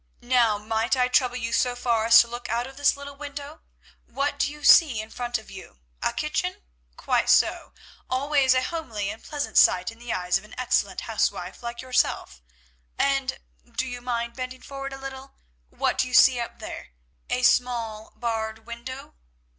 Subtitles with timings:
[0.23, 3.61] Now might I trouble you so far as to look out of this little window?
[4.07, 5.77] What do you see in front of you?
[6.01, 6.63] A kitchen?
[6.97, 7.73] Quite so;
[8.09, 12.41] always a homely and pleasant sight in the eyes of an excellent housewife like yourself.
[12.97, 15.35] And—do you mind bending forward a little?
[15.69, 16.93] What do you see up there?
[17.29, 19.13] A small barred window?